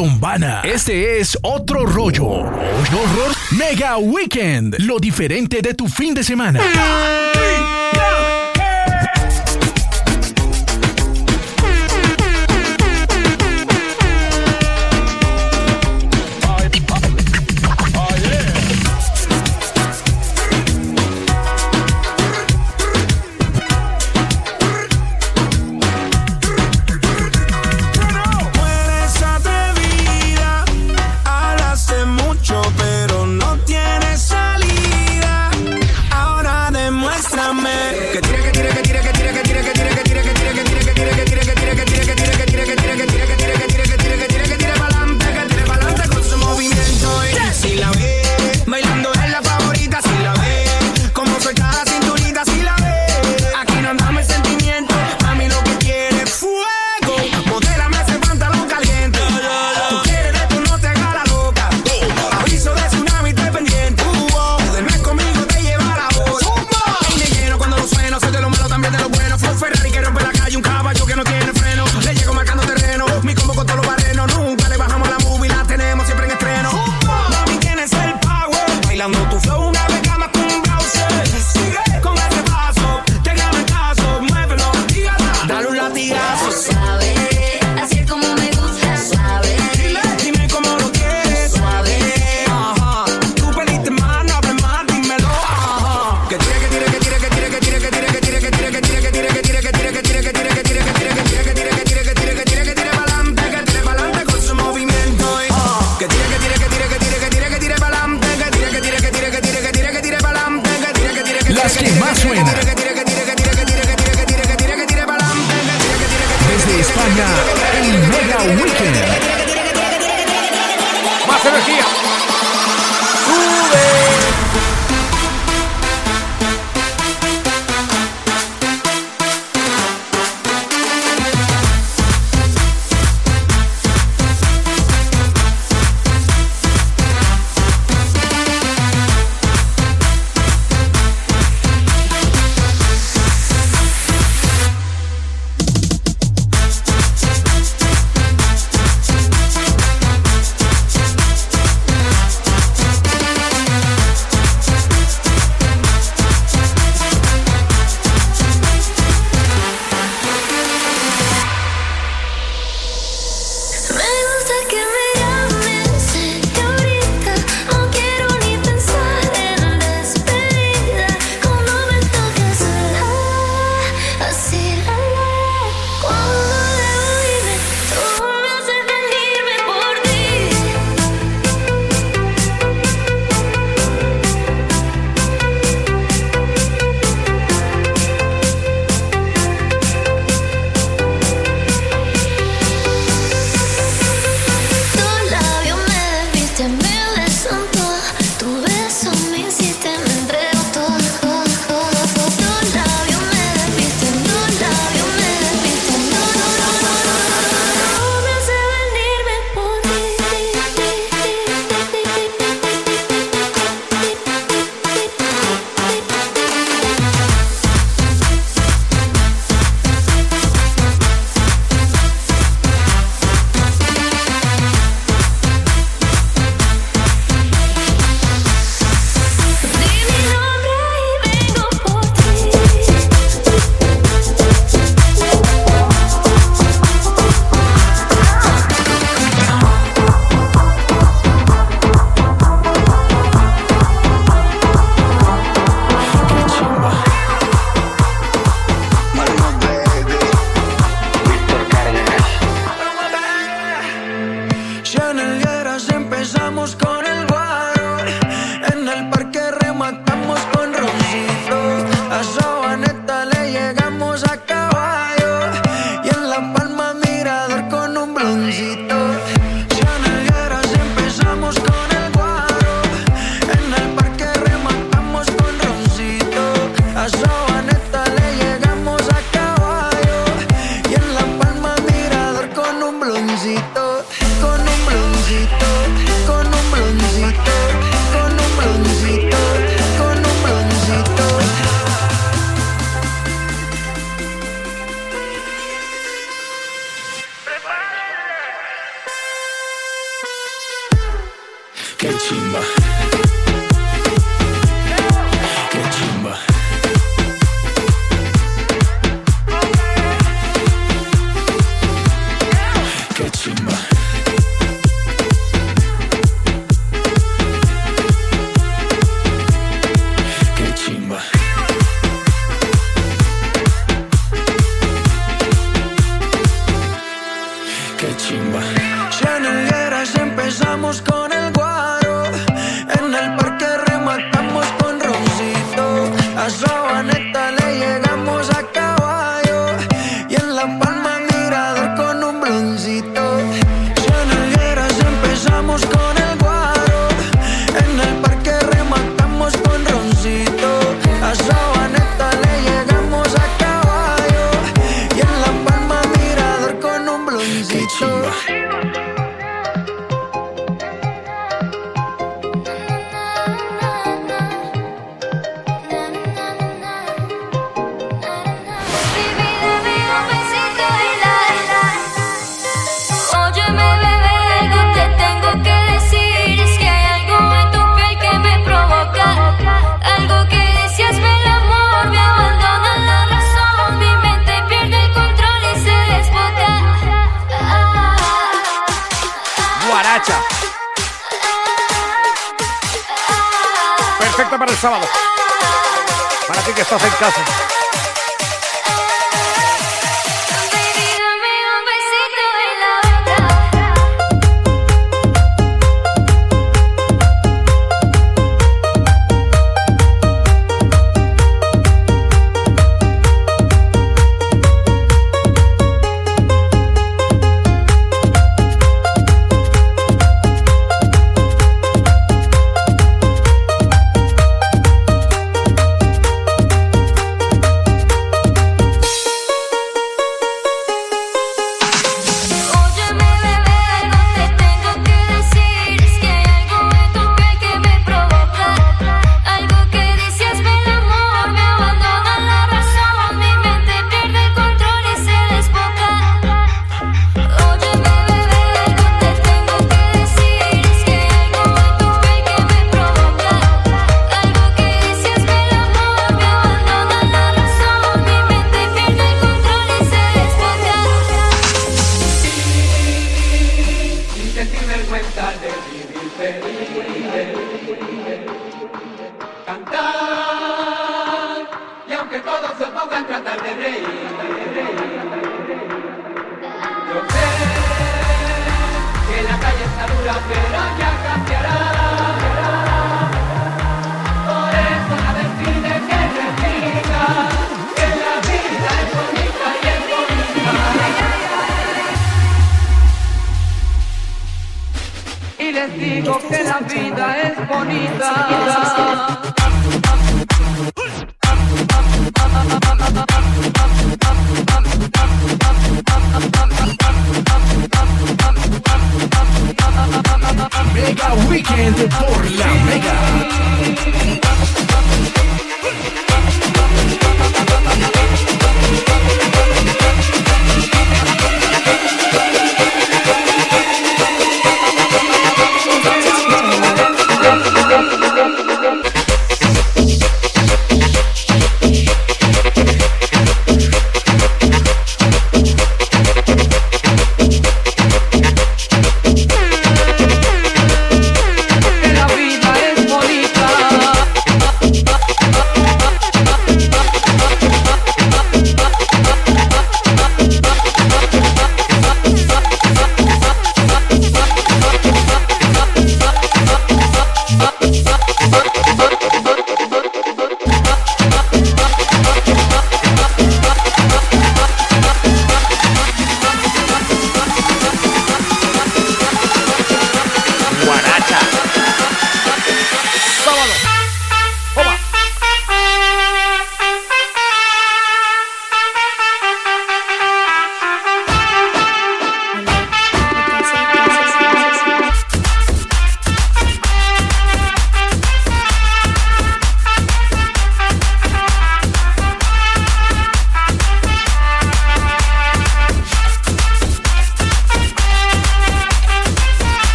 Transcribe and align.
Lombana. 0.00 0.62
Este 0.64 1.20
es 1.20 1.36
otro 1.42 1.84
rollo. 1.84 2.24
Horror 2.26 3.34
Mega 3.50 3.98
Weekend. 3.98 4.76
Lo 4.78 4.98
diferente 4.98 5.60
de 5.60 5.74
tu 5.74 5.88
fin 5.88 6.14
de 6.14 6.24
semana. 6.24 6.58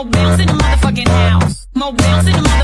More 0.00 0.10
bounce 0.12 0.40
in 0.40 0.46
the 0.46 0.52
motherfucking 0.54 1.08
house. 1.08 1.66
More 1.74 1.92
bounce 1.92 2.26
in 2.26 2.32
the 2.32 2.38
motherfucking 2.38 2.48
house. 2.48 2.59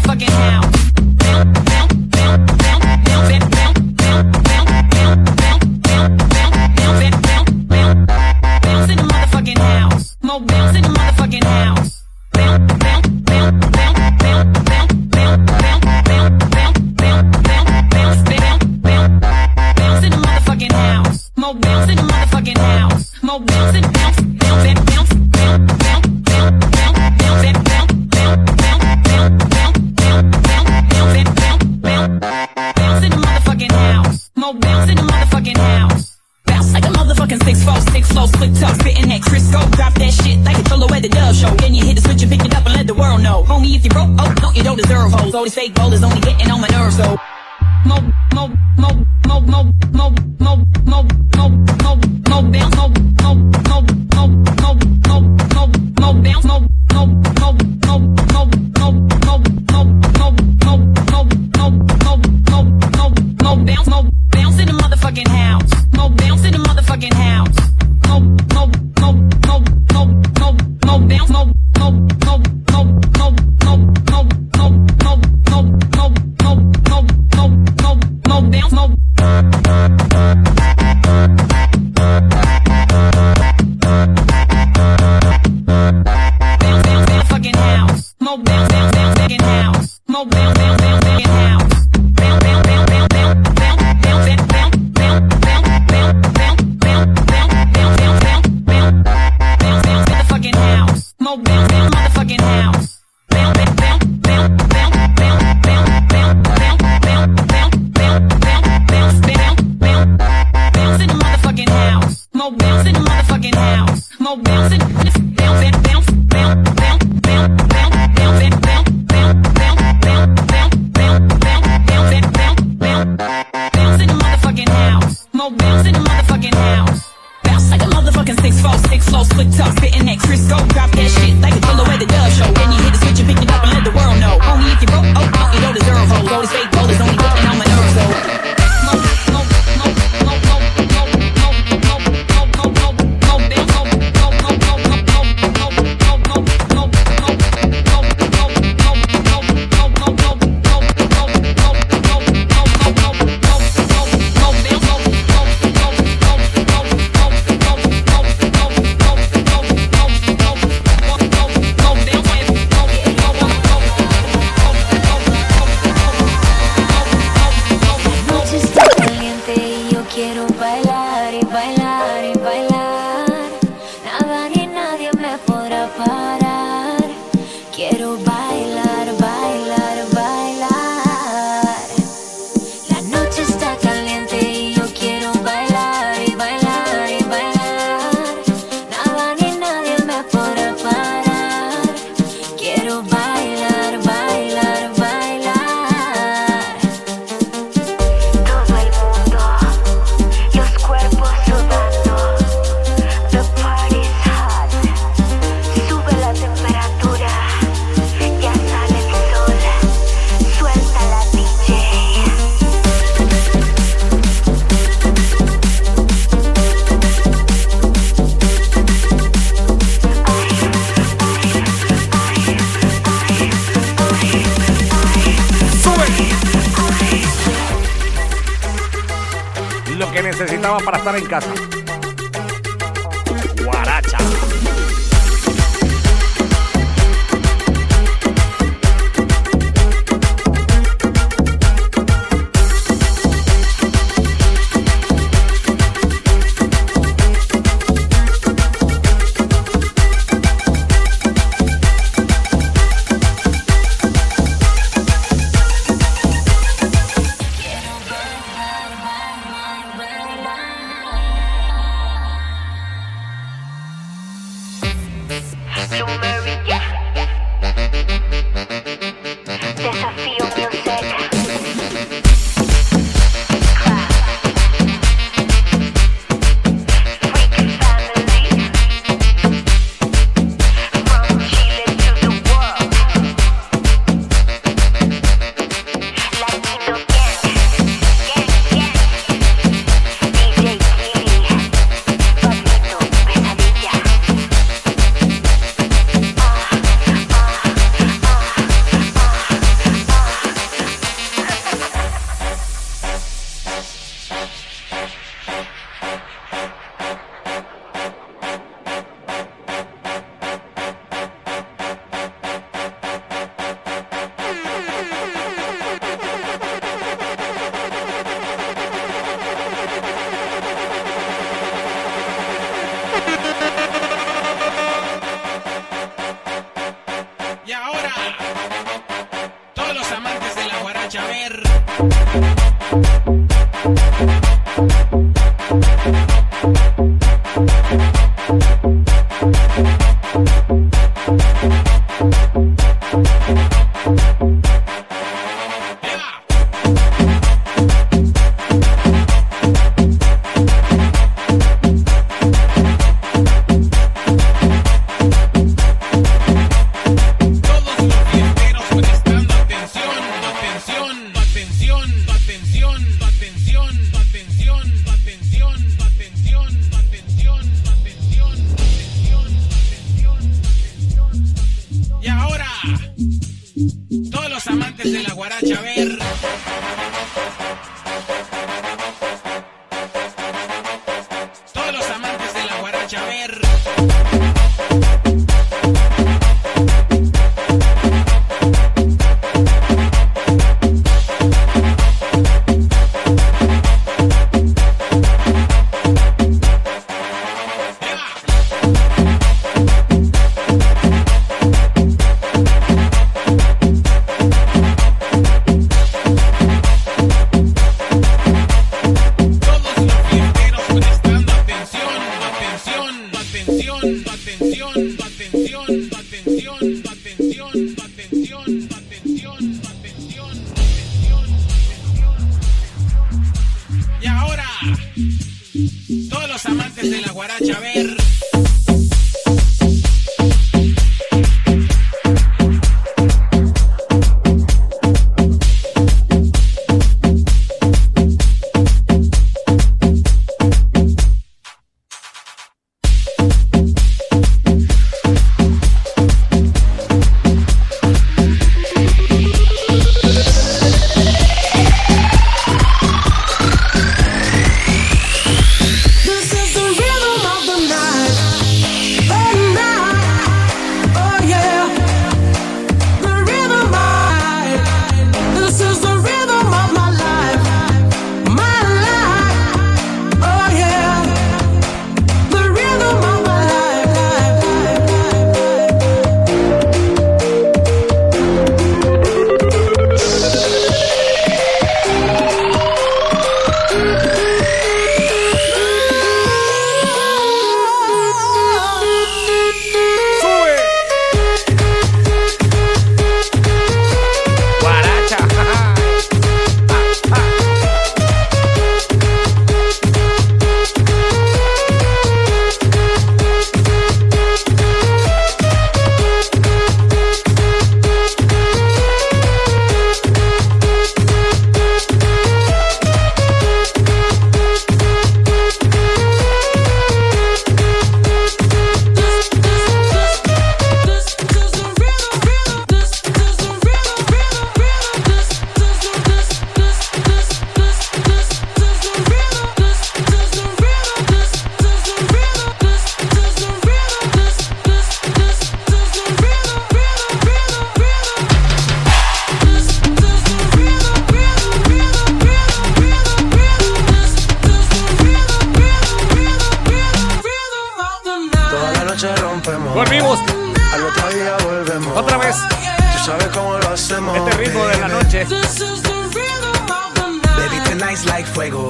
En 231.17 231.27
casa. 231.27 231.53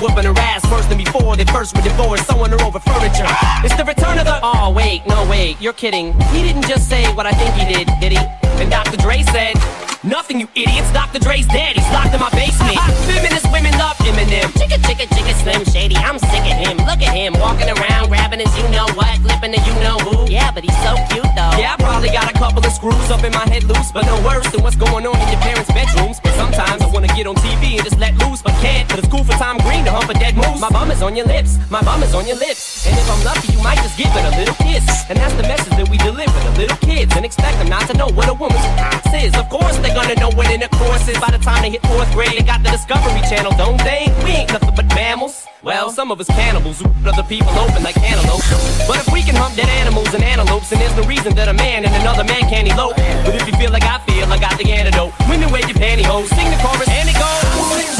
whooping 0.00 0.24
her 0.24 0.34
ass 0.38 0.68
worse 0.70 0.86
than 0.86 0.98
before. 0.98 1.36
They 1.36 1.44
first 1.44 1.76
were 1.76 1.82
divorced, 1.82 2.26
sewing 2.26 2.50
her 2.50 2.60
over 2.62 2.80
furniture. 2.80 3.28
It's 3.64 3.76
the 3.76 3.84
return 3.84 4.18
of 4.18 4.24
the. 4.24 4.40
Oh 4.42 4.72
wait, 4.72 5.06
no 5.06 5.28
wait, 5.28 5.60
you're 5.60 5.72
kidding. 5.74 6.18
He 6.32 6.42
didn't 6.42 6.66
just 6.66 6.88
say 6.88 7.04
what 7.14 7.26
I 7.26 7.32
think 7.32 7.54
he 7.54 7.64
did, 7.72 7.88
did 8.00 8.12
he? 8.12 8.22
And 8.60 8.70
Dr. 8.70 8.96
Dre 8.96 9.22
said. 9.22 9.56
Nothing, 10.02 10.40
you 10.40 10.48
idiots. 10.56 10.90
Dr. 10.94 11.18
Dre's 11.18 11.44
dead. 11.46 11.76
He's 11.76 11.84
locked 11.92 12.14
in 12.14 12.20
my 12.20 12.30
basement. 12.30 12.80
Feminist 13.04 13.44
women 13.52 13.76
love 13.76 13.98
Eminem. 14.00 14.48
Chicka, 14.56 14.80
chicka, 14.80 15.04
chicka, 15.12 15.34
Slim 15.42 15.62
Shady. 15.66 15.94
I'm 15.96 16.18
sick 16.18 16.40
of 16.40 16.56
him. 16.56 16.78
Look 16.88 17.04
at 17.04 17.12
him 17.12 17.34
walking 17.34 17.68
around, 17.68 18.08
grabbing 18.08 18.40
his 18.40 18.48
you 18.56 18.64
know 18.72 18.88
what, 18.96 19.12
flipping 19.20 19.52
the 19.52 19.60
you 19.60 19.74
know 19.84 19.98
who. 19.98 20.24
Yeah, 20.32 20.50
but 20.52 20.64
he's 20.64 20.76
so 20.80 20.96
cute 21.12 21.28
though. 21.36 21.52
Yeah, 21.60 21.76
I 21.76 21.82
probably 21.84 22.08
got 22.08 22.30
a 22.30 22.32
couple 22.32 22.64
of 22.64 22.72
screws 22.72 23.10
up 23.10 23.24
in 23.24 23.32
my 23.32 23.44
head 23.44 23.64
loose, 23.64 23.92
but 23.92 24.06
no 24.06 24.16
worse 24.24 24.50
than 24.50 24.62
what's 24.62 24.76
going 24.76 25.06
on 25.06 25.20
in 25.20 25.28
your 25.28 25.40
parents' 25.40 25.70
bedrooms. 25.70 26.18
I 26.60 26.90
wanna 26.92 27.08
get 27.08 27.26
on 27.26 27.34
TV 27.36 27.76
and 27.76 27.84
just 27.84 27.98
let 27.98 28.16
loose, 28.18 28.42
but 28.42 28.52
can't. 28.60 28.88
But 28.88 28.98
it's 28.98 29.08
cool 29.08 29.24
for 29.24 29.32
Tom 29.32 29.56
Green 29.58 29.84
to 29.84 29.90
hump 29.90 30.10
a 30.10 30.14
dead 30.14 30.36
moose. 30.36 30.60
My 30.60 30.68
bum 30.68 30.90
is 30.90 31.02
on 31.02 31.16
your 31.16 31.26
lips. 31.26 31.58
My 31.70 31.82
bum 31.82 32.02
is 32.02 32.14
on 32.14 32.26
your 32.26 32.36
lips. 32.36 32.86
And 32.86 32.96
if 32.96 33.10
I'm 33.10 33.24
lucky, 33.24 33.52
you 33.52 33.62
might 33.62 33.76
just 33.76 33.96
give 33.96 34.12
it 34.12 34.24
a 34.24 34.36
little 34.36 34.54
kiss. 34.56 34.84
And 35.08 35.18
that's 35.18 35.34
the 35.34 35.44
message 35.44 35.74
that 35.76 35.88
we 35.88 35.96
deliver 35.98 36.32
to 36.32 36.50
little 36.58 36.76
kids 36.78 37.16
and 37.16 37.24
expect 37.24 37.58
them 37.58 37.68
not 37.68 37.88
to 37.88 37.96
know 37.96 38.08
what 38.08 38.28
a 38.28 38.34
woman's 38.34 38.64
ass 38.76 39.14
is. 39.14 39.34
Of 39.36 39.48
course, 39.48 39.76
they're 39.78 39.94
gonna 39.94 40.16
know 40.16 40.30
what 40.30 40.50
intercourse 40.50 41.08
is 41.08 41.18
by 41.18 41.30
the 41.30 41.38
time 41.38 41.62
they 41.62 41.70
hit 41.70 41.82
fourth 41.86 42.12
grade. 42.12 42.36
They 42.36 42.44
got 42.44 42.62
the 42.62 42.70
Discovery 42.70 43.22
Channel, 43.30 43.52
don't 43.56 43.78
they? 43.78 44.12
We 44.24 44.30
ain't 44.44 44.52
nothing 44.52 44.74
but 44.74 44.86
mammals. 44.94 45.49
Well, 45.62 45.90
some 45.90 46.10
of 46.10 46.18
us 46.18 46.26
cannibals 46.26 46.80
who 46.80 46.88
other 47.06 47.22
people 47.22 47.50
open 47.50 47.82
like 47.82 47.98
antelopes. 47.98 48.48
But 48.88 48.96
if 48.96 49.12
we 49.12 49.20
can 49.20 49.36
hump 49.36 49.56
dead 49.56 49.68
animals 49.68 50.14
and 50.14 50.24
antelopes, 50.24 50.70
then 50.70 50.78
there's 50.78 50.96
no 50.96 51.02
reason 51.02 51.34
that 51.34 51.48
a 51.48 51.52
man 51.52 51.84
and 51.84 51.94
another 51.96 52.24
man 52.24 52.48
can't 52.48 52.66
elope. 52.66 52.96
But 52.96 53.34
if 53.34 53.46
you 53.46 53.52
feel 53.54 53.70
like 53.70 53.84
I 53.84 53.98
feel, 54.08 54.24
I 54.32 54.38
got 54.38 54.56
the 54.56 54.72
antidote. 54.72 55.12
Women 55.28 55.52
wave 55.52 55.68
your 55.68 55.76
pantyhose, 55.76 56.28
sing 56.28 56.48
the 56.48 56.56
chorus, 56.64 56.88
and 56.88 57.08
it 57.08 57.14
goes. 57.14 57.99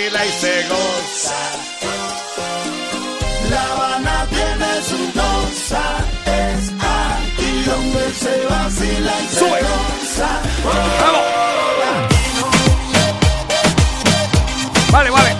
baila 0.00 0.26
y 0.26 0.32
se 0.32 0.62
goza. 0.68 1.40
La 3.50 3.72
Habana 3.72 4.26
tiene 4.30 4.82
su 4.82 5.12
cosa, 5.12 5.82
es 6.26 6.70
aquí 6.70 7.62
donde 7.66 8.14
se 8.14 8.46
vacila 8.46 9.12
y 9.20 9.34
se 9.34 9.40
goza. 9.44 10.40
¡Vamos! 10.64 11.24
Vale, 14.92 15.10
vale. 15.10 15.39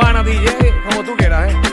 Lombana 0.00 0.22
DJ, 0.22 0.72
como 0.88 1.04
tú 1.04 1.14
quieras, 1.14 1.52
¿eh? 1.52 1.69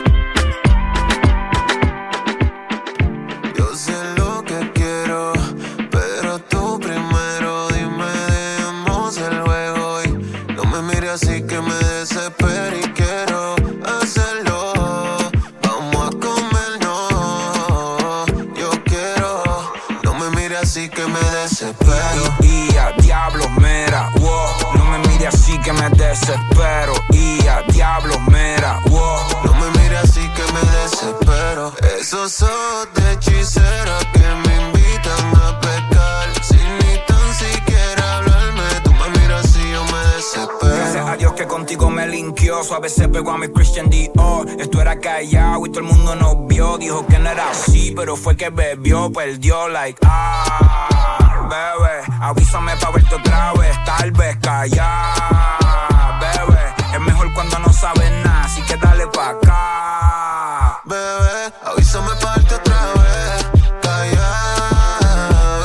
Pero 47.98 48.14
fue 48.14 48.36
que 48.36 48.48
bebió, 48.48 49.12
perdió, 49.12 49.68
like, 49.68 49.98
ah, 50.06 51.48
bebé. 51.50 52.16
Avísame 52.20 52.76
pa' 52.76 52.92
verte 52.92 53.12
otra 53.16 53.52
vez, 53.54 53.76
tal 53.84 54.12
vez 54.12 54.36
callar, 54.36 56.20
bebé. 56.20 56.74
Es 56.94 57.00
mejor 57.00 57.34
cuando 57.34 57.58
no 57.58 57.72
sabes 57.72 58.08
nada, 58.24 58.44
así 58.44 58.62
que 58.62 58.76
dale 58.76 59.04
pa' 59.08 59.30
acá. 59.30 60.80
Bebé, 60.84 61.52
avísame 61.64 62.14
parte 62.22 62.54
otra 62.54 62.80
vez. 62.94 63.46
Calla, 63.82 64.30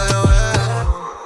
bebé. 0.10 0.56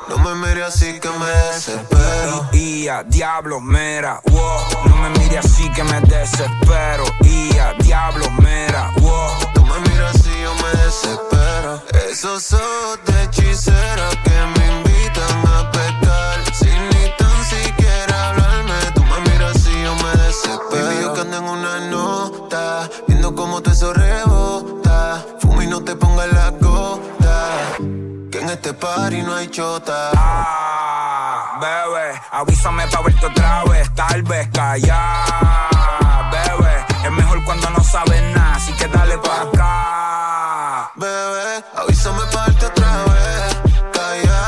No 0.10 0.18
me 0.18 0.36
mires 0.46 0.68
así 0.68 1.00
que 1.00 1.10
me 1.10 1.26
desespero. 1.26 2.50
Y 2.52 2.90
a 2.90 3.04
diablo, 3.04 3.62
mera, 3.62 4.20
wow. 4.26 4.90
No 4.90 4.98
me 4.98 5.10
mire 5.20 5.38
así 5.38 5.72
que 5.72 5.86
me 5.86 6.02
desespero. 6.02 7.06
Y 7.24 7.58
a 7.58 7.72
diablo, 7.80 8.30
mera, 8.32 8.47
Ah, 29.90 31.60
bebé, 31.62 32.20
avísame 32.32 32.88
pa' 32.88 33.02
verte 33.02 33.26
otra 33.26 33.64
vez, 33.64 33.90
tal 33.96 34.22
vez 34.24 34.50
callar, 34.50 36.30
bebé. 36.30 36.86
Es 37.06 37.12
mejor 37.12 37.44
cuando 37.46 37.70
no 37.70 37.82
sabes 37.84 38.22
nada, 38.36 38.56
así 38.56 38.74
que 38.74 38.88
dale 38.88 39.18
pa' 39.18 39.42
acá. 39.44 40.92
Bebé, 40.96 41.64
avísame 41.76 42.22
parte 42.34 42.66
otra 42.66 43.04
vez. 43.06 43.58
Calla, 43.94 44.42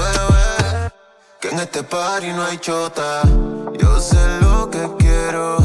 bebé. 0.00 0.92
Que 1.40 1.48
en 1.50 1.60
este 1.60 1.82
party 1.82 2.32
no 2.32 2.44
hay 2.44 2.58
chota. 2.58 3.22
Yo 3.78 4.00
sé 4.00 4.40
lo 4.40 4.70
que 4.70 4.88
quiero, 4.98 5.58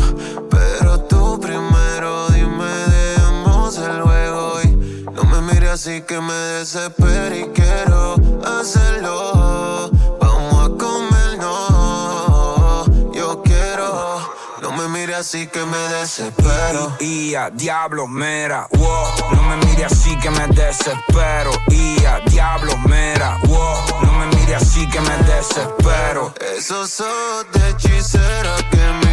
así 5.82 6.00
que 6.04 6.22
me 6.22 6.32
desespero 6.32 7.36
y 7.36 7.44
quiero 7.56 8.14
hacerlo. 8.46 9.90
Vamos 10.22 10.54
a 10.54 10.78
comer, 10.78 11.40
no, 11.40 13.12
yo 13.12 13.42
quiero. 13.42 14.20
No 14.62 14.74
me 14.74 14.88
mires 14.90 15.18
así 15.18 15.48
que 15.48 15.66
me 15.66 15.80
desespero. 15.96 16.96
Y 17.00 17.34
a 17.34 17.50
diablo, 17.50 18.08
mera, 18.08 18.68
wow. 18.74 19.08
No 19.34 19.42
me 19.42 19.56
mire 19.66 19.86
así 19.86 20.16
que 20.20 20.30
me 20.30 20.46
desespero. 20.50 21.50
Y 21.70 22.06
a 22.06 22.20
diablo, 22.28 22.78
mera, 22.88 23.40
wow. 23.46 24.04
No 24.04 24.14
me 24.20 24.28
mire 24.36 24.54
así 24.54 24.88
que 24.88 25.02
me 25.02 25.18
desespero. 25.24 26.32
Esos 26.56 27.00
ojos 27.00 27.48
de 27.54 27.70
hechicera 27.72 28.56
que 28.70 28.78
me 28.78 29.11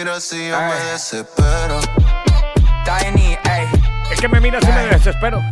miras 0.00 0.16
así 0.16 0.48
yo 0.48 0.58
me 0.58 0.74
desespero. 0.92 1.78
Tiny, 2.86 3.36
ey. 3.44 3.66
Es 4.10 4.18
que 4.18 4.28
me 4.28 4.40
miras 4.40 4.62
y 4.64 4.72
me 4.72 4.86
desespero. 4.86 5.42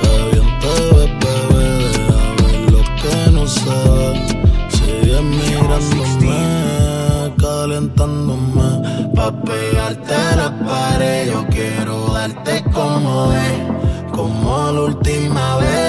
Que 0.00 0.10
bien 0.32 0.48
te 0.60 0.74
ves, 0.92 1.10
bebé, 1.22 1.66
deja 1.94 2.20
ver 2.42 2.60
lo 2.72 2.82
que 3.00 3.16
no 3.32 3.46
sabes. 3.46 4.36
Sigue 4.68 5.18
mirándome, 5.22 6.40
calentándome. 7.38 8.68
Pa' 9.14 9.32
pegarte 9.44 10.14
a 10.14 10.36
la 10.36 10.50
pared, 10.66 11.32
yo 11.32 11.46
quiero 11.46 12.12
darte 12.12 12.62
como 12.64 13.32
es, 13.32 14.12
como 14.12 14.72
la 14.72 14.80
última 14.82 15.56
vez. 15.56 15.85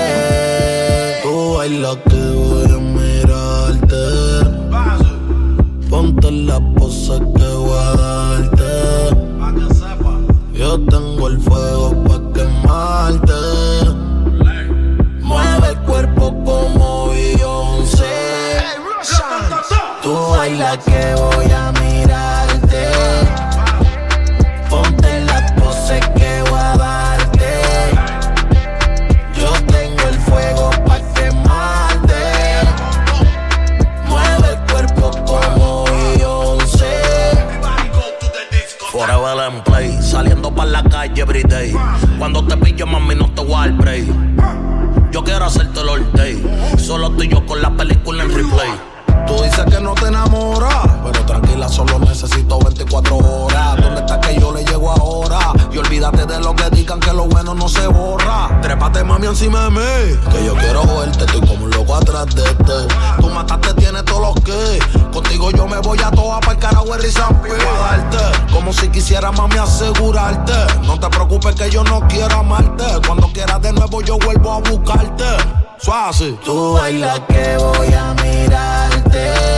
Tú 1.68 1.74
bailas 1.74 1.98
que 2.08 2.22
voy 2.32 2.72
a 2.72 2.80
mirarte. 2.96 4.04
Ponte 5.90 6.32
la 6.32 6.60
pose 6.76 7.20
que 7.20 7.50
voy 7.56 7.78
a 7.78 7.92
darte. 8.04 8.72
Yo 10.54 10.80
tengo 10.86 11.28
el 11.28 11.38
fuego 11.42 12.04
pa' 12.06 12.22
quemarte. 12.34 13.34
Mueve 15.22 15.68
el 15.72 15.78
cuerpo 15.80 16.42
como 16.46 17.10
Beyoncé. 17.10 18.62
Tú 20.04 20.14
bailas 20.38 20.78
que 20.86 21.16
voy 21.16 21.52
a 21.52 21.72
mirarte. 21.74 21.87
Cuando 42.20 42.46
te 42.46 42.56
pillo, 42.58 42.86
mami, 42.86 43.16
no 43.16 43.28
te 43.32 43.42
voy 43.42 43.56
a 43.56 43.60
dar 43.62 43.72
break. 43.72 44.06
Yo 45.12 45.24
quiero 45.24 45.46
hacerte 45.46 45.80
el 45.82 45.90
all 45.90 46.12
day. 46.14 46.44
Solo 46.78 47.10
tú 47.10 47.24
y 47.24 47.28
yo 47.28 47.44
con 47.44 47.60
la 47.60 47.76
película 47.76 48.24
en 48.24 48.36
replay. 48.36 48.70
Tú 49.26 49.34
dices 49.42 49.66
que 49.66 49.82
no 49.82 49.96
te 49.96 50.10
enamoras, 50.10 50.88
pero 51.04 51.26
tranquila, 51.26 51.68
solo 51.70 51.98
necesito 51.98 52.60
24 52.60 53.18
horas. 53.18 53.82
¿Dónde 53.82 54.02
está 54.02 54.22
que 54.22 54.40
yo 54.40 54.54
le 54.54 54.64
llego 54.64 54.92
ahora? 54.92 55.54
Y 55.72 55.78
olvídate 55.80 56.28
de 56.28 56.40
lo 56.40 56.56
que 56.56 56.70
se 57.68 57.88
borra. 57.88 58.60
Trépate, 58.62 59.04
mami, 59.04 59.28
encima 59.28 59.66
de 59.66 59.70
mí. 59.72 60.20
Que 60.32 60.46
yo 60.46 60.56
quiero 60.56 60.86
verte, 60.86 61.26
estoy 61.26 61.42
como 61.42 61.66
un 61.66 61.72
loco 61.72 61.96
atrás 61.96 62.26
de 62.36 62.44
este. 62.44 62.96
Tú 63.20 63.30
mataste, 63.30 63.74
tienes 63.76 64.06
todos 64.06 64.36
los 64.36 64.44
que. 64.44 64.80
Contigo 65.12 65.52
yo 65.52 65.68
me 65.68 65.80
voy 65.80 66.00
a 66.00 66.12
toa 66.12 66.40
para 66.40 66.54
el 66.54 66.60
carajo. 66.60 66.94
A 66.94 66.98
darte, 66.98 68.18
como 68.52 68.72
si 68.74 68.90
quisiera, 68.90 69.32
mami, 69.32 69.58
asegurarte. 69.58 70.54
No 70.86 71.00
te 71.00 71.08
preocupes 71.10 71.56
que 71.56 71.70
yo 71.70 71.84
no 71.84 72.08
quiero 72.08 72.38
amarte. 72.38 72.86
Cuando 73.06 73.28
quieras 73.34 73.62
de 73.62 73.74
nuevo, 73.74 74.02
yo 74.02 74.18
vuelvo 74.18 74.54
a 74.54 74.60
buscarte. 74.60 75.26
Suave. 75.80 76.38
Tú 76.44 76.74
bailas 76.74 77.20
que 77.28 77.58
voy 77.58 77.94
a 77.94 78.14
mirarte. 78.14 79.57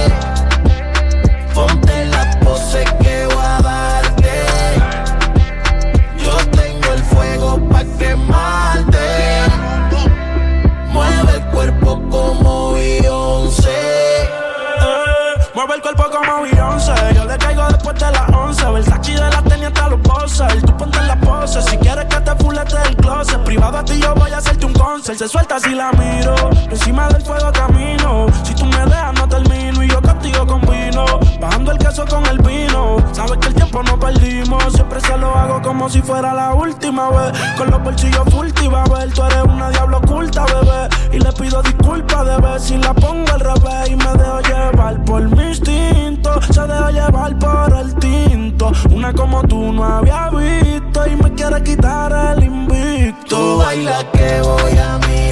Si 21.61 21.77
quieres 21.77 22.05
que 22.05 22.21
te 22.21 22.35
fulete 22.35 22.79
del 22.79 22.95
closet, 22.95 23.43
privado 23.43 23.77
a 23.79 23.85
ti 23.85 23.99
yo 23.99 24.15
voy 24.15 24.31
a 24.31 24.37
hacerte 24.37 24.65
un 24.65 24.73
concert. 24.73 25.17
Se 25.17 25.27
suelta 25.27 25.59
si 25.59 25.75
la 25.75 25.91
miro, 25.91 26.35
encima 26.69 27.07
del 27.09 27.21
fuego 27.21 27.51
camino. 27.51 28.27
Si 28.43 28.53
tú 28.55 28.65
me 28.65 28.85
dejas, 28.85 29.13
no 29.13 29.27
termino. 29.27 29.83
Y 29.83 29.89
yo 29.89 30.01
contigo 30.01 30.47
con 30.47 30.61
vino, 30.61 31.05
bajando 31.39 31.71
el 31.71 31.77
queso 31.77 32.05
con 32.05 32.25
el 32.27 32.37
vino. 32.39 32.97
Sabes 33.11 33.37
que 33.39 33.47
el 33.49 33.55
tiempo 33.55 33.83
no 33.83 33.99
perdimos, 33.99 34.73
siempre 34.73 35.01
se 35.01 35.17
lo 35.17 35.35
hago 35.35 35.61
como 35.61 35.89
si 35.89 36.01
fuera 36.01 36.33
la 36.33 36.53
última 36.53 37.09
vez. 37.09 37.33
Con 37.57 37.69
los 37.71 37.83
bolsillos 37.83 38.23
full, 38.31 38.47
a 38.75 38.83
ver, 38.93 39.13
tú 39.13 39.23
eres 39.23 39.43
una 39.43 39.69
diablo 39.69 39.97
oculta, 39.97 40.45
bebé. 40.45 40.89
Y 41.11 41.19
le 41.19 41.31
pido 41.33 41.61
disculpas 41.61 42.25
de 42.25 42.37
ver 42.37 42.59
si 42.59 42.77
la 42.77 42.93
pongo 42.93 43.31
al 43.33 43.39
revés. 43.39 43.89
Y 43.89 43.95
me 43.95 44.13
dejo 44.13 44.39
llevar 44.41 45.03
por 45.03 45.21
mi 45.21 45.43
instinto, 45.49 46.41
se 46.41 46.61
dejo 46.61 46.89
llevar 46.89 47.37
por 47.37 47.77
el 47.77 47.95
tinto. 47.95 48.71
Una 48.91 49.13
como 49.13 49.41
tú 49.43 49.73
no 49.73 49.83
había 49.83 50.29
visto. 50.29 50.78
Y 50.91 51.15
me 51.15 51.31
quiere 51.33 51.63
quitar 51.63 52.37
el 52.37 52.43
invicto. 52.43 53.37
Tú 53.37 53.57
baila 53.57 54.11
que 54.11 54.41
voy 54.41 54.77
a 54.77 54.97
mirarte. 55.07 55.28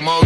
Mami. 0.00 0.25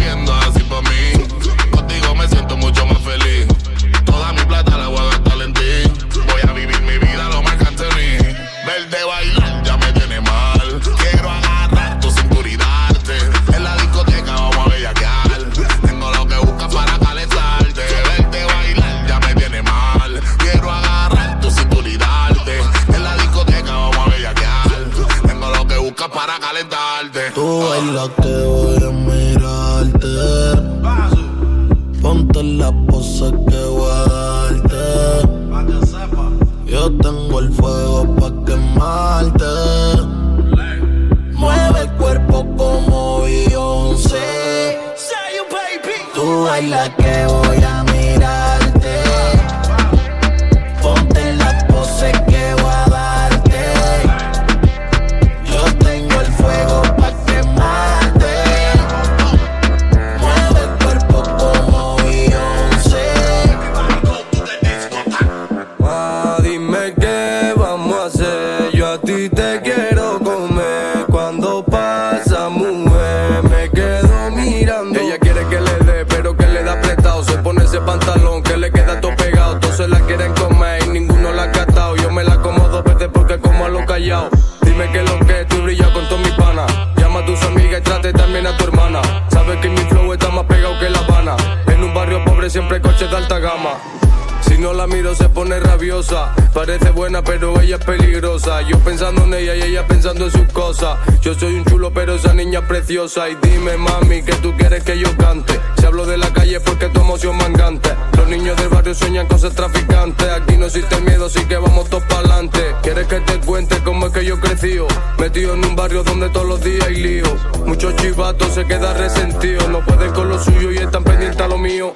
preciosa. 102.91 103.29
Y 103.29 103.35
dime 103.41 103.77
mami 103.77 104.21
que 104.21 104.33
tú 104.35 104.53
quieres 104.57 104.83
que 104.83 104.99
yo 104.99 105.15
cante. 105.17 105.59
Si 105.77 105.85
hablo 105.85 106.05
de 106.05 106.17
la 106.17 106.31
calle 106.33 106.59
porque 106.59 106.89
tu 106.89 106.99
emoción 106.99 107.37
mangante. 107.37 107.89
Los 108.17 108.27
niños 108.27 108.57
del 108.57 108.67
barrio 108.69 108.93
sueñan 108.93 109.27
cosas 109.27 109.53
traficantes. 109.53 110.27
Aquí 110.29 110.57
no 110.57 110.65
existe 110.65 110.99
miedo 111.01 111.27
así 111.27 111.45
que 111.45 111.55
vamos 111.57 111.89
todos 111.89 112.03
para 112.03 112.19
adelante. 112.19 112.59
¿Quieres 112.83 113.07
que 113.07 113.19
te 113.21 113.39
cuente 113.39 113.77
cómo 113.83 114.07
es 114.07 114.13
que 114.13 114.25
yo 114.25 114.39
crecí? 114.39 114.77
Metido 115.17 115.53
en 115.53 115.65
un 115.65 115.75
barrio 115.75 116.03
donde 116.03 116.29
todos 116.29 116.47
los 116.47 116.61
días 116.61 116.85
hay 116.85 116.95
lío. 116.95 117.25
Muchos 117.65 117.95
chivatos 117.95 118.53
se 118.53 118.65
quedan 118.65 118.97
resentidos. 118.97 119.69
No 119.69 119.83
pueden 119.85 120.11
con 120.11 120.27
lo 120.27 120.37
suyo 120.37 120.71
y 120.71 120.77
están 120.77 121.03
pendientes 121.03 121.39
a 121.39 121.47
lo 121.47 121.57
mío. 121.57 121.93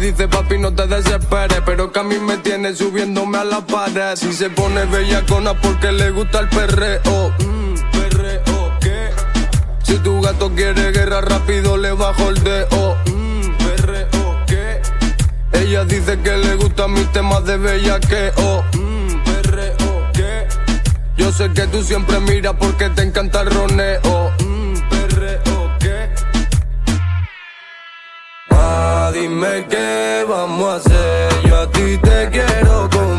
Dice, 0.00 0.26
papi, 0.26 0.58
no 0.58 0.72
te 0.72 0.86
desesperes. 0.86 1.60
Pero 1.64 1.92
que 1.92 2.00
a 2.00 2.02
mí 2.02 2.18
me 2.18 2.38
tiene 2.38 2.74
subiéndome 2.74 3.38
a 3.38 3.44
la 3.44 3.60
pared. 3.60 4.16
Si 4.16 4.32
se 4.32 4.50
pone 4.50 4.84
bellacona 4.86 5.54
porque 5.54 5.92
le 5.92 6.10
gusta 6.10 6.40
el 6.40 6.48
perreo. 6.48 7.32
Mm, 7.38 7.74
perreo, 7.92 8.78
¿qué? 8.80 9.10
Si 9.82 9.98
tu 9.98 10.20
gato 10.20 10.50
quiere 10.54 10.90
guerra 10.90 11.20
rápido, 11.20 11.76
le 11.76 11.92
bajo 11.92 12.30
el 12.30 12.42
dedo. 12.42 12.96
Mm, 13.06 13.56
perreo, 13.58 14.44
¿qué? 14.46 14.80
Ella 15.52 15.84
dice 15.84 16.18
que 16.20 16.36
le 16.36 16.56
gustan 16.56 16.92
mis 16.92 17.10
temas 17.12 17.44
de 17.44 17.58
bellaqueo. 17.58 18.64
Mm, 18.72 19.24
perreo, 19.24 20.10
¿qué? 20.14 20.46
Yo 21.16 21.30
sé 21.32 21.50
que 21.52 21.66
tú 21.66 21.82
siempre 21.82 22.18
miras 22.20 22.54
porque 22.58 22.88
te 22.90 23.02
encanta 23.02 23.42
el 23.42 23.50
roneo. 23.50 24.39
Dime 29.20 29.66
qué 29.68 30.24
vamos 30.28 30.66
a 30.68 30.76
hacer. 30.76 31.48
Yo 31.48 31.56
a 31.56 31.70
ti 31.70 31.98
te 31.98 32.28
quiero 32.30 32.88
comer. 32.90 33.09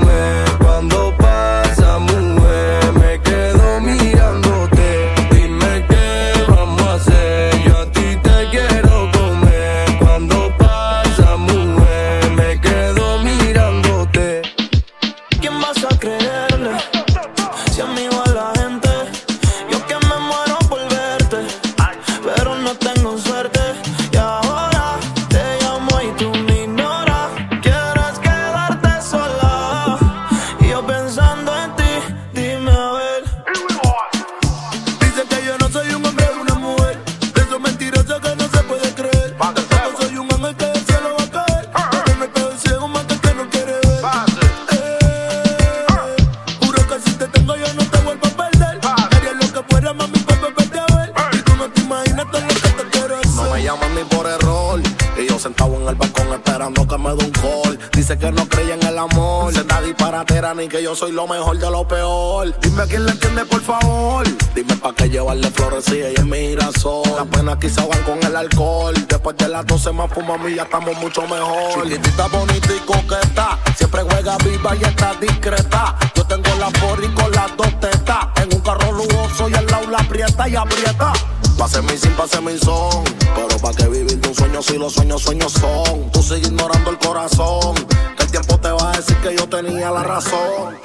Se 60.11 60.17
disparatera 60.17 60.53
ni 60.53 60.67
que 60.67 60.83
yo 60.83 60.93
soy 60.93 61.13
lo 61.13 61.25
mejor 61.25 61.57
de 61.57 61.71
lo 61.71 61.87
peor. 61.87 62.53
Dime 62.59 62.83
quién 62.85 63.05
le 63.05 63.11
entiende, 63.11 63.45
por 63.45 63.61
favor. 63.61 64.25
Dime 64.53 64.75
pa' 64.75 64.93
qué 64.93 65.09
llevarle 65.09 65.49
flores 65.51 65.85
si 65.85 66.01
ella 66.01 66.09
es 66.17 66.25
mi 66.25 66.49
girasol. 66.49 67.03
Las 67.15 67.27
penas 67.27 67.55
quizá 67.61 67.85
van 67.85 68.03
con 68.03 68.21
el 68.21 68.35
alcohol. 68.35 68.93
Después 69.07 69.37
de 69.37 69.47
las 69.47 69.65
12 69.65 69.93
más 69.93 70.11
fuma 70.11 70.37
mí, 70.37 70.55
ya 70.55 70.63
estamos 70.63 70.97
mucho 70.97 71.21
mejor. 71.21 71.85
Chiquitita, 71.85 72.27
bonita 72.27 72.73
y 72.75 72.79
coqueta. 72.79 73.57
Siempre 73.77 74.01
juega 74.01 74.37
viva 74.39 74.75
y 74.75 74.83
está 74.83 75.13
discreta. 75.13 75.95
Yo 76.13 76.25
tengo 76.25 76.55
la 76.59 76.69
porri 76.71 77.07
con 77.13 77.31
las 77.31 77.55
dos 77.55 77.79
tetas. 77.79 78.27
En 78.35 78.53
un 78.53 78.59
carro 78.59 78.91
lujoso 78.91 79.47
y 79.47 79.53
al 79.53 79.65
lado 79.67 79.89
la 79.89 79.99
aprieta 79.99 80.49
y 80.49 80.57
aprieta. 80.57 81.13
Pase 81.57 81.81
mi 81.83 81.97
sin, 81.97 82.11
pase 82.15 82.41
mi 82.41 82.57
son. 82.57 83.05
Pero 83.33 83.57
pa' 83.61 83.73
que 83.73 83.87
vivir 83.87 84.19
de 84.19 84.27
un 84.27 84.35
sueño 84.35 84.61
si 84.61 84.77
los 84.77 84.91
sueños, 84.91 85.21
sueños 85.21 85.53
son. 85.53 86.11
Tú 86.11 86.21
sigues 86.21 86.49
ignorando 86.49 86.89
el 86.91 86.97
corazón. 86.97 87.75
Que 88.17 88.23
el 88.23 88.31
tiempo 88.31 88.57
te 88.57 88.70
decir 89.01 89.17
que 89.17 89.35
yo 89.35 89.47
tenía 89.49 89.89
la 89.89 90.03
razón. 90.03 90.77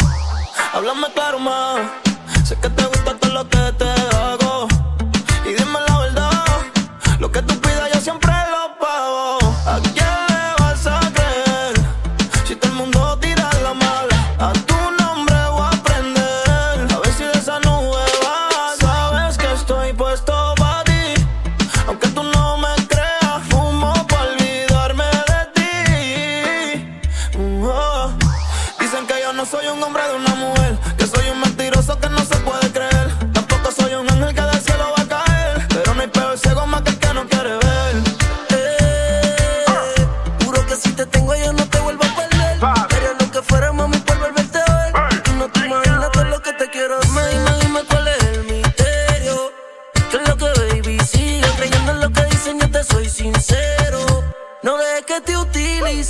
Háblame 0.73 1.09
claro 1.13 1.39
más. 1.39 1.81
Sé 2.45 2.57
que 2.57 2.71
te 2.71 2.85
gusta 2.87 3.15
todo 3.19 3.33
lo 3.33 3.49
que 3.49 3.73
te 3.77 3.85
hago. 4.17 4.46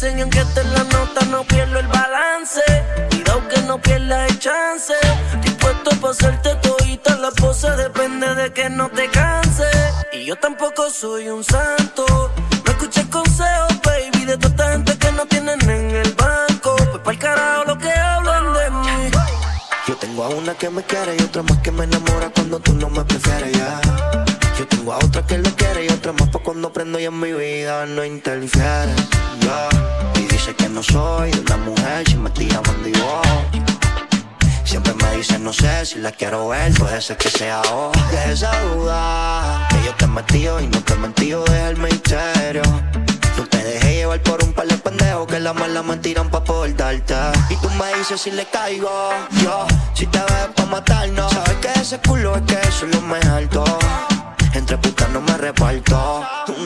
Utilicen 0.06 0.18
y 0.18 0.22
aunque 0.22 0.40
esté 0.40 0.60
en 0.60 0.72
la 0.72 0.84
nota 0.84 1.24
no 1.26 1.44
pierdo 1.44 1.78
el 1.78 1.86
balance. 1.88 2.62
Cuidado 3.10 3.48
que 3.48 3.60
no 3.62 3.80
pierdas 3.80 4.30
el 4.30 4.38
chance. 4.38 4.94
Dispuesto 5.42 5.90
para 6.00 6.12
hacerte 6.12 6.54
todita 6.56 7.16
la 7.16 7.30
pose 7.30 7.70
depende 7.76 8.34
de 8.34 8.52
que 8.52 8.70
no 8.70 8.88
te 8.88 9.08
canses. 9.08 9.94
Y 10.12 10.24
yo 10.24 10.36
tampoco 10.36 10.90
soy 10.90 11.28
un 11.28 11.44
santo. 11.44 12.04
No 12.64 12.72
escuches 12.72 13.06
consejos, 13.06 13.80
baby, 13.84 14.24
de 14.24 14.38
toda 14.38 14.54
esta 14.54 14.72
gente 14.72 14.98
que 14.98 15.12
no 15.12 15.26
tienen 15.26 15.60
en 15.62 15.90
el 15.90 16.12
banco. 16.14 16.76
Pues 16.76 17.02
pa'l 17.02 17.18
carajo 17.18 17.64
lo 17.64 17.78
que 17.78 17.90
hablan 17.90 18.52
de 18.52 18.70
mí. 18.70 19.10
Yo 19.86 19.96
tengo 19.96 20.24
a 20.24 20.28
una 20.28 20.54
que 20.54 20.68
me 20.68 20.82
quiere 20.82 21.16
y 21.16 21.22
otra 21.22 21.42
más 21.42 21.58
que 21.58 21.70
me 21.70 21.84
enamora 21.84 22.30
cuando 22.34 22.58
tú 22.58 22.74
no 22.74 22.88
me 22.90 23.04
prefieres 23.04 23.52
ya. 23.52 24.25
Yo 24.58 24.66
tengo 24.66 24.92
a 24.92 24.96
otra 24.96 25.22
que 25.26 25.36
lo 25.36 25.50
quiere 25.54 25.84
y 25.84 25.88
otra 25.88 26.12
más 26.12 26.30
pa' 26.30 26.38
cuando 26.38 26.72
prendo 26.72 26.98
y 26.98 27.04
en 27.04 27.20
mi 27.20 27.32
vida 27.32 27.84
no 27.84 28.02
interfiere. 28.04 28.94
Y 30.14 30.20
dice 30.32 30.54
que 30.54 30.68
no 30.68 30.82
soy 30.82 31.30
de 31.30 31.40
una 31.40 31.56
mujer 31.58 32.08
si 32.08 32.16
me 32.16 32.30
tira 32.30 32.60
bandido. 32.62 33.20
Siempre 34.64 34.94
me 34.94 35.16
dice 35.16 35.38
no 35.38 35.52
sé 35.52 35.84
si 35.84 35.98
la 35.98 36.10
quiero 36.10 36.48
ver, 36.48 36.72
puede 36.72 37.02
ser 37.02 37.18
que 37.18 37.28
sea 37.28 37.60
hoy. 37.72 37.92
De 38.10 38.32
esa 38.32 38.50
duda 38.62 39.66
que 39.68 39.84
yo 39.84 39.94
te 39.94 40.04
he 40.06 40.08
metido 40.08 40.60
y 40.60 40.66
no 40.68 40.80
te 40.82 40.94
he 40.94 40.96
mentido, 40.96 41.44
deja 41.44 41.68
el 41.68 41.76
misterio. 41.76 42.62
No 43.36 43.46
te 43.48 43.58
dejé 43.58 43.96
llevar 43.96 44.22
por 44.22 44.42
un 44.42 44.54
par 44.54 44.66
de 44.68 44.78
pendejos 44.78 45.26
que 45.26 45.38
la 45.38 45.52
mala 45.52 45.82
me 45.82 45.98
tiran 45.98 46.30
pa' 46.30 46.42
poder 46.42 46.74
darte. 46.76 47.14
Y 47.50 47.56
tú 47.56 47.68
me 47.78 47.98
dices 47.98 48.22
si 48.22 48.30
le 48.30 48.46
caigo, 48.46 49.10
yo, 49.42 49.66
si 49.92 50.06
te 50.06 50.18
ves 50.18 50.48
pa' 50.54 50.64
matarnos. 50.64 51.30
Sabes 51.30 51.56
que 51.56 51.80
ese 51.80 51.98
culo 52.00 52.36
es 52.36 52.42
que 52.42 52.54
eso 52.66 52.86
es 52.86 52.94
lo 52.94 53.02
más 53.02 53.24
alto. 53.26 53.64
Entre 54.56 54.78
putas 54.78 55.10
no 55.10 55.20
me 55.20 55.36
reparto. 55.36 56.24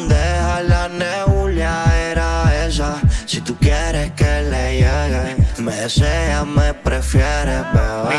Deja 0.08 0.62
la 0.62 0.88
nebulia, 0.88 1.82
era 2.08 2.64
esa. 2.64 3.00
Si 3.26 3.40
tú 3.40 3.56
quieres 3.56 4.12
que 4.12 4.42
le 4.42 4.76
llegue, 4.76 5.36
me 5.58 5.74
deseas, 5.74 6.46
me 6.46 6.72
prefieres, 6.72 7.64
bebé. 7.72 8.16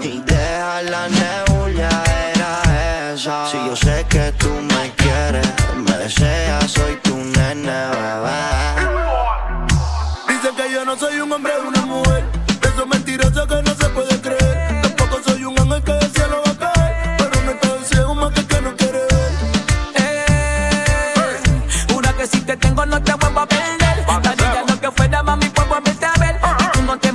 Y 0.00 0.22
deja 0.24 0.82
la 0.82 1.08
nebulia, 1.08 1.88
era 2.32 3.12
esa. 3.12 3.50
Si 3.50 3.56
yo 3.56 3.74
sé 3.74 4.06
que 4.08 4.30
tú 4.38 4.48
me 4.48 4.92
quieres, 4.94 5.48
me 5.76 5.96
deseas, 5.98 6.70
soy 6.70 6.94
tu 7.02 7.16
nene, 7.16 7.80
bebé. 7.90 8.40
Dicen 10.28 10.54
que 10.54 10.72
yo 10.72 10.84
no 10.84 10.96
soy 10.96 11.18
un 11.18 11.32
hombre 11.32 11.54
de 11.54 11.66
una 11.66 11.79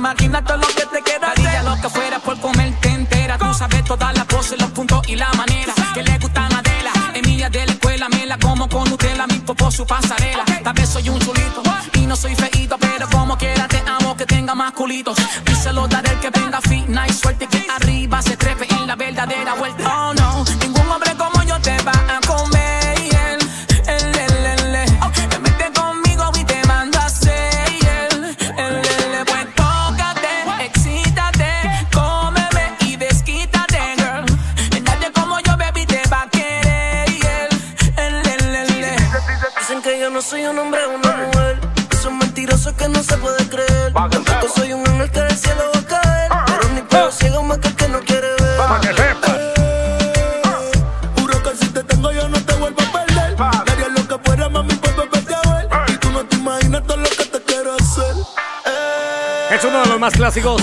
Imaginas 0.06 0.44
todo 0.44 0.58
lo 0.58 0.68
que 0.68 0.86
te 0.86 1.02
quiero 1.02 1.26
hacer. 1.26 1.44
Daría 1.44 1.62
lo 1.64 1.80
que 1.80 1.88
fuera 1.88 2.20
por 2.20 2.38
comerte 2.38 2.88
entera. 2.90 3.36
Tú 3.38 3.52
sabes 3.52 3.82
todas 3.82 4.14
las 4.16 4.24
poses, 4.26 4.56
los 4.60 4.70
puntos 4.70 5.02
y 5.08 5.16
la 5.16 5.32
manera. 5.32 5.74
Que 5.94 6.02
le 6.04 6.16
gustan 6.18 6.52
a 6.52 6.58
Adela. 6.60 6.92
Emilia 7.14 7.50
de 7.50 7.66
la 7.66 7.72
escuela, 7.72 8.08
me 8.10 8.24
la 8.24 8.38
como 8.38 8.68
con 8.68 8.88
Nutella, 8.88 9.26
mi 9.26 9.40
popó 9.40 9.68
su 9.68 9.84
pasarela. 9.84 10.44
Tal 10.62 10.74
vez 10.74 10.88
soy 10.90 11.08
un 11.08 11.18
chulito 11.18 11.60
y 11.94 12.06
no 12.06 12.14
soy 12.14 12.36
feíto, 12.36 12.78
pero 12.78 13.08
como 13.10 13.36
quiera 13.36 13.66
te 13.66 13.82
amo 13.84 14.16
que 14.16 14.26
tenga 14.26 14.54
más 14.54 14.72
culitos. 14.74 15.18
Y 15.50 15.54
se 15.56 15.72
lo 15.72 15.88
daré 15.88 16.12
el 16.12 16.20
que 16.20 16.30
venga 16.30 16.60
fina 16.60 17.04
y 17.08 17.12
suerte 17.12 17.48
que 17.48 17.66
arriba 17.68 18.22
se 18.22 18.36
trepe 18.36 18.72
en 18.72 18.86
la 18.86 18.94
verdadera 18.94 19.54
vuelta. 19.54 19.85
Más 60.06 60.14
clásicos. 60.14 60.62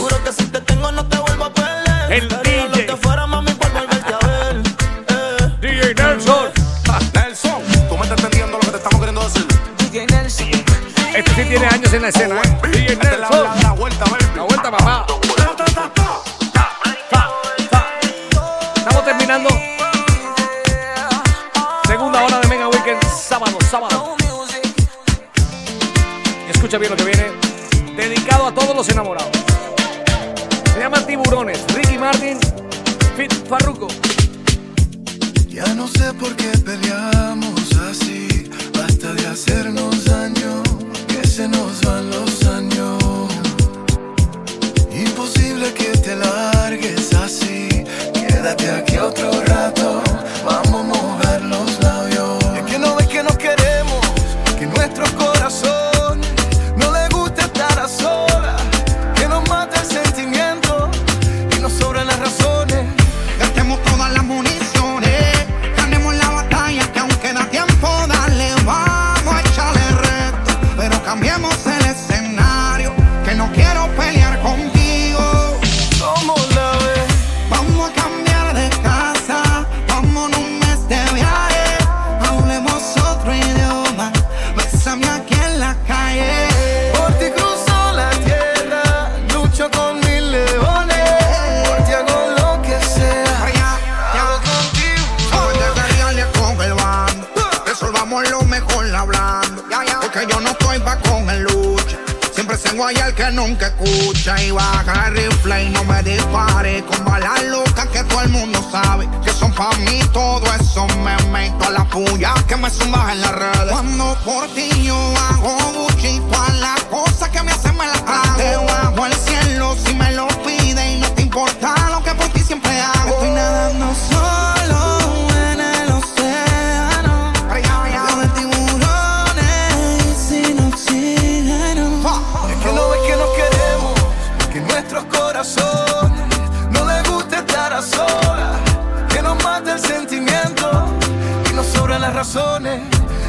que 109.24 109.32
son 109.32 109.52
pa' 109.54 109.70
mí 109.86 110.00
todo 110.12 110.44
eso 110.60 110.88
me 111.04 111.16
meto 111.32 111.66
a 111.66 111.70
la 111.70 111.84
puya 111.86 112.34
que 112.48 112.56
me 112.56 112.72
zumbas 112.72 113.12
en 113.12 113.22
las 113.22 113.32
redes. 113.32 113.72
Cuando 113.72 114.18
por 114.26 114.48
ti 114.48 114.68
yo 114.84 114.96
hago 114.96 115.56
buchito 115.74 116.42
a 116.42 116.50
la 116.54 116.76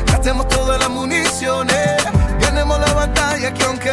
gastemos 0.07 0.49
todas 0.49 0.81
las 0.81 0.89
municiones, 0.89 2.03
ganemos 2.41 2.81
la 2.81 2.93
batalla 2.95 3.53
que 3.53 3.63
aunque 3.65 3.91